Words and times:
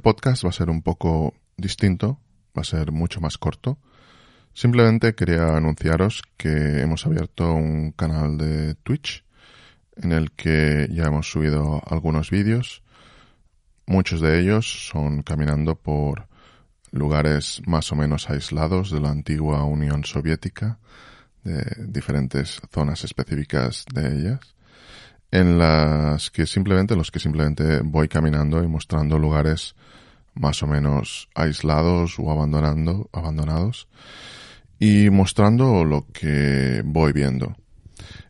podcast 0.00 0.44
va 0.44 0.48
a 0.48 0.52
ser 0.52 0.70
un 0.70 0.82
poco 0.82 1.34
distinto, 1.56 2.18
va 2.56 2.62
a 2.62 2.64
ser 2.64 2.90
mucho 2.90 3.20
más 3.20 3.38
corto. 3.38 3.78
Simplemente 4.54 5.14
quería 5.14 5.56
anunciaros 5.56 6.22
que 6.36 6.80
hemos 6.80 7.06
abierto 7.06 7.52
un 7.52 7.92
canal 7.92 8.38
de 8.38 8.76
Twitch 8.76 9.24
en 9.96 10.12
el 10.12 10.32
que 10.32 10.88
ya 10.90 11.04
hemos 11.04 11.30
subido 11.30 11.82
algunos 11.86 12.30
vídeos. 12.30 12.82
Muchos 13.86 14.20
de 14.20 14.40
ellos 14.40 14.88
son 14.88 15.22
caminando 15.22 15.74
por 15.74 16.28
lugares 16.90 17.60
más 17.66 17.92
o 17.92 17.96
menos 17.96 18.30
aislados 18.30 18.90
de 18.90 19.00
la 19.00 19.10
antigua 19.10 19.64
Unión 19.64 20.04
Soviética, 20.04 20.78
de 21.42 21.62
diferentes 21.86 22.60
zonas 22.72 23.04
específicas 23.04 23.84
de 23.92 24.18
ellas, 24.18 24.53
en 25.34 25.58
las 25.58 26.30
que 26.30 26.46
simplemente, 26.46 26.94
los 26.94 27.10
que 27.10 27.18
simplemente 27.18 27.80
voy 27.80 28.06
caminando 28.06 28.62
y 28.62 28.68
mostrando 28.68 29.18
lugares 29.18 29.74
más 30.34 30.62
o 30.62 30.68
menos 30.68 31.28
aislados 31.34 32.20
o 32.20 32.30
abandonando, 32.30 33.10
abandonados 33.12 33.88
y 34.78 35.10
mostrando 35.10 35.84
lo 35.84 36.06
que 36.12 36.82
voy 36.84 37.12
viendo. 37.12 37.56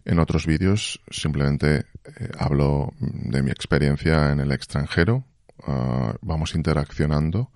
En 0.07 0.19
otros 0.19 0.47
vídeos 0.47 1.03
simplemente 1.11 1.85
eh, 2.07 2.31
hablo 2.39 2.95
de 2.99 3.43
mi 3.43 3.51
experiencia 3.51 4.33
en 4.33 4.41
el 4.41 4.51
extranjero, 4.51 5.25
ah, 5.67 6.15
vamos 6.23 6.55
interaccionando, 6.55 7.51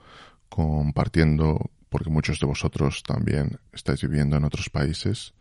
compartiendo, 0.51 1.71
porque 1.89 2.11
muchos 2.11 2.39
de 2.39 2.47
vosotros 2.47 3.03
también 3.03 3.59
estáis 3.73 4.03
viviendo 4.03 4.37
en 4.37 4.45
otros 4.45 4.69
países. 4.69 5.33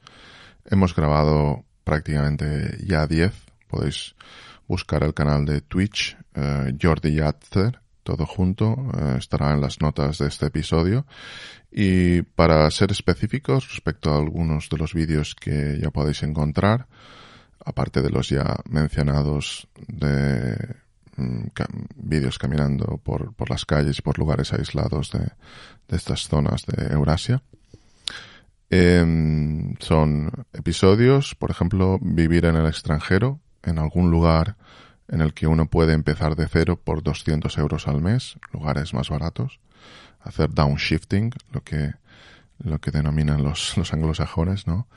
Hemos 0.64 0.96
grabado 0.96 1.66
prácticamente 1.84 2.78
ya 2.86 3.06
10, 3.06 3.47
podéis 3.68 4.16
buscar 4.68 5.04
el 5.04 5.14
canal 5.14 5.46
de 5.46 5.62
Twitch, 5.62 6.18
eh, 6.36 6.74
Jordi 6.82 7.16
Yatzer, 7.16 7.80
todo 8.04 8.26
junto, 8.26 8.74
eh, 8.98 9.16
estará 9.18 9.54
en 9.54 9.62
las 9.62 9.82
notas 9.82 10.20
de 10.20 10.28
este 10.28 10.46
episodio. 10.48 11.06
Y 11.72 12.22
para 12.22 12.70
ser 12.72 12.92
específicos 12.92 13.70
respecto 13.70 14.14
a 14.14 14.18
algunos 14.18 14.70
de 14.70 14.78
los 14.78 14.94
vídeos 14.94 15.36
que 15.36 15.78
ya 15.82 15.92
podéis 15.92 16.24
encontrar, 16.24 16.88
aparte 17.66 18.02
de 18.02 18.10
los 18.10 18.30
ya 18.30 18.56
mencionados 18.70 19.68
de 19.88 20.56
mm, 21.18 21.48
vídeos 21.98 22.40
caminando 22.40 22.98
por, 23.04 23.34
por, 23.36 23.50
las 23.50 23.66
calles 23.66 24.00
y 24.00 24.02
por 24.02 24.18
lugares 24.18 24.54
aislados 24.54 25.12
de, 25.12 25.28
estas 25.90 26.30
zonas 26.30 26.66
de 26.66 26.94
Eurasia. 26.94 27.44
Em, 28.70 29.76
son 29.80 30.32
episodios, 30.54 31.36
por 31.36 31.52
ejemplo, 31.52 32.00
vivir 32.02 32.46
en 32.46 32.56
el 32.56 32.68
extranjero, 32.68 33.42
en 33.68 33.80
algún 33.80 34.10
lugar 34.12 34.56
en 35.08 35.22
el 35.22 35.34
que 35.34 35.48
uno 35.48 35.68
puede 35.68 35.94
empezar 35.94 36.36
de 36.36 36.48
cero 36.48 36.80
por 36.82 37.04
200 37.04 37.58
euros 37.58 37.88
al 37.88 38.02
mes, 38.02 38.38
lugares 38.52 38.94
más 38.94 39.10
baratos, 39.10 39.60
hacer 40.22 40.54
downshifting, 40.54 41.32
lo 41.52 41.64
que, 41.64 41.94
lo 42.60 42.80
que 42.80 42.92
denominan 42.92 43.44
los, 43.44 43.78
los 43.78 43.94
anglosajones, 43.94 44.68
¿no? 44.68 44.88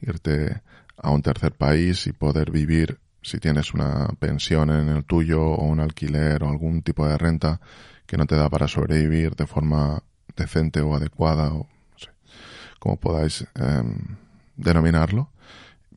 Irte 0.00 0.62
a 0.96 1.10
un 1.10 1.22
tercer 1.22 1.52
país 1.52 2.06
y 2.06 2.12
poder 2.12 2.50
vivir, 2.50 2.98
si 3.22 3.38
tienes 3.38 3.74
una 3.74 4.08
pensión 4.18 4.70
en 4.70 4.88
el 4.88 5.04
tuyo 5.04 5.42
o 5.42 5.64
un 5.64 5.80
alquiler 5.80 6.42
o 6.42 6.48
algún 6.48 6.82
tipo 6.82 7.06
de 7.06 7.18
renta 7.18 7.60
que 8.06 8.16
no 8.16 8.26
te 8.26 8.36
da 8.36 8.48
para 8.48 8.66
sobrevivir 8.66 9.36
de 9.36 9.46
forma 9.46 10.02
decente 10.36 10.80
o 10.80 10.94
adecuada, 10.94 11.52
o 11.52 11.68
no 11.92 11.98
sé, 11.98 12.10
como 12.78 12.96
podáis 12.96 13.46
em, 13.54 14.16
denominarlo. 14.56 15.30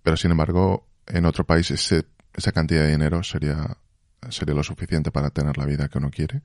Pero 0.04 0.17
sin 0.17 0.31
embargo, 0.31 0.86
en 1.08 1.26
otro 1.26 1.45
país 1.45 1.72
ese 1.72 2.06
esa 2.34 2.52
cantidad 2.52 2.81
de 2.84 2.92
dinero 2.92 3.23
sería, 3.23 3.77
sería 4.30 4.55
lo 4.55 4.64
suficiente 4.64 5.11
para 5.11 5.30
tener 5.30 5.58
la 5.58 5.66
vida 5.66 5.88
que 5.88 5.98
uno 5.98 6.10
quiere. 6.10 6.42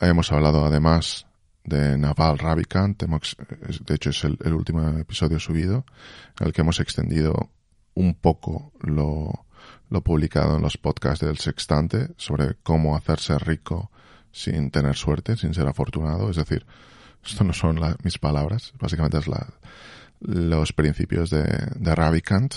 Hemos 0.00 0.30
hablado 0.32 0.64
además 0.64 1.26
de 1.64 1.98
Naval 1.98 2.38
Ravikant, 2.38 3.02
de 3.02 3.94
hecho 3.94 4.10
es 4.10 4.24
el, 4.24 4.52
último 4.52 4.98
episodio 4.98 5.40
subido, 5.40 5.84
en 6.38 6.46
el 6.46 6.52
que 6.52 6.60
hemos 6.60 6.78
extendido 6.78 7.50
un 7.94 8.14
poco 8.14 8.72
lo, 8.80 9.46
lo 9.90 10.00
publicado 10.02 10.56
en 10.56 10.62
los 10.62 10.76
podcasts 10.76 11.24
del 11.24 11.38
Sextante 11.38 12.10
sobre 12.16 12.54
cómo 12.62 12.96
hacerse 12.96 13.38
rico 13.38 13.90
sin 14.30 14.70
tener 14.70 14.94
suerte, 14.94 15.36
sin 15.36 15.54
ser 15.54 15.66
afortunado. 15.66 16.30
Es 16.30 16.36
decir, 16.36 16.66
esto 17.24 17.42
no 17.42 17.52
son 17.52 17.80
mis 18.04 18.18
palabras, 18.18 18.72
básicamente 18.78 19.18
es 19.18 19.26
la, 19.26 19.46
los 20.20 20.72
principios 20.72 21.30
de, 21.30 21.44
de 21.74 21.94
Ravikant 21.94 22.54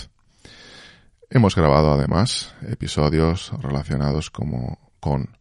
Hemos 1.32 1.54
grabado 1.54 1.92
además 1.92 2.56
episodios 2.68 3.52
relacionados 3.62 4.30
como 4.30 4.90
con 4.98 5.36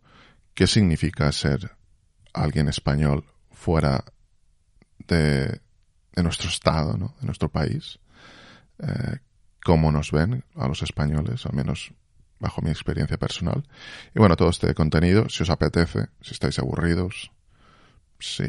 qué 0.53 0.67
significa 0.67 1.31
ser 1.31 1.71
alguien 2.31 2.69
español 2.69 3.25
fuera 3.49 4.05
de, 5.07 5.61
nuestro 6.15 6.47
estado, 6.47 6.95
¿no? 6.95 7.15
de 7.19 7.25
nuestro 7.25 7.49
país, 7.49 7.97
eh, 8.77 9.17
cómo 9.63 9.91
nos 9.91 10.11
ven 10.11 10.43
a 10.53 10.67
los 10.67 10.83
españoles, 10.83 11.47
al 11.47 11.53
menos 11.53 11.91
bajo 12.37 12.61
mi 12.61 12.69
experiencia 12.69 13.17
personal. 13.17 13.67
Y 14.13 14.19
bueno, 14.19 14.35
todo 14.35 14.51
este 14.51 14.75
contenido, 14.75 15.27
si 15.27 15.41
os 15.41 15.49
apetece, 15.49 16.09
si 16.21 16.33
estáis 16.33 16.59
aburridos, 16.59 17.31
si 18.19 18.45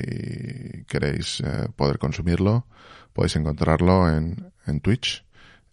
queréis 0.87 1.41
eh, 1.41 1.69
poder 1.75 1.99
consumirlo, 1.99 2.67
podéis 3.15 3.37
encontrarlo 3.37 4.15
en, 4.15 4.53
en 4.67 4.81
Twitch, 4.81 5.25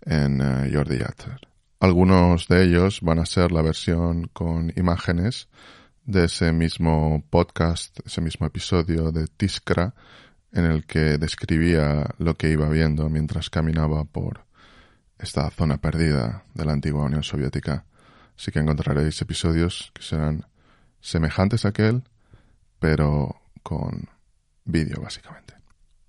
en 0.05 0.41
eh, 0.41 0.71
Jordi 0.73 0.99
Yatter. 0.99 1.47
Algunos 1.79 2.47
de 2.47 2.63
ellos 2.63 3.01
van 3.01 3.19
a 3.19 3.25
ser 3.27 3.51
la 3.51 3.61
versión 3.61 4.29
con 4.33 4.73
imágenes 4.75 5.47
de 6.05 6.25
ese 6.25 6.51
mismo 6.51 7.23
podcast, 7.29 7.99
ese 8.03 8.19
mismo 8.19 8.47
episodio 8.47 9.11
de 9.11 9.27
Tiskra, 9.27 9.93
en 10.51 10.65
el 10.65 10.85
que 10.87 11.19
describía 11.19 12.07
lo 12.17 12.35
que 12.35 12.49
iba 12.49 12.67
viendo 12.69 13.09
mientras 13.09 13.51
caminaba 13.51 14.05
por 14.05 14.45
esta 15.19 15.51
zona 15.51 15.77
perdida 15.77 16.45
de 16.55 16.65
la 16.65 16.73
antigua 16.73 17.03
Unión 17.03 17.21
Soviética. 17.21 17.85
Así 18.35 18.51
que 18.51 18.59
encontraréis 18.59 19.21
episodios 19.21 19.91
que 19.93 20.01
serán 20.01 20.47
semejantes 20.99 21.65
a 21.65 21.69
aquel, 21.69 22.03
pero 22.79 23.39
con 23.61 24.09
vídeo 24.65 24.99
básicamente. 25.01 25.53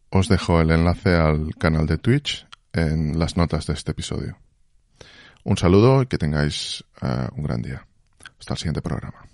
Os 0.09 0.29
dejo 0.29 0.63
el 0.63 0.71
enlace 0.71 1.15
al 1.15 1.55
canal 1.57 1.87
de 1.87 1.99
Twitch 1.99 2.47
en 2.73 3.19
las 3.19 3.37
notas 3.37 3.67
de 3.67 3.75
este 3.75 3.91
episodio. 3.91 4.39
Un 5.45 5.57
saludo 5.57 6.03
y 6.03 6.07
que 6.07 6.19
tengáis 6.19 6.85
uh, 7.03 7.35
un 7.37 7.43
gran 7.43 7.63
día. 7.63 7.87
Hasta 8.39 8.55
el 8.55 8.59
siguiente 8.59 8.83
programa. 8.83 9.27